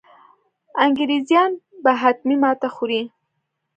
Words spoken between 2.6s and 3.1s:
خوري.